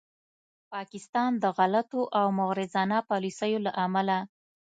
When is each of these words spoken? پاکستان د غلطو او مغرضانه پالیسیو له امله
پاکستان 0.73 1.31
د 1.43 1.45
غلطو 1.57 2.01
او 2.19 2.27
مغرضانه 2.39 2.97
پالیسیو 3.09 3.59
له 3.65 3.71
امله 3.85 4.17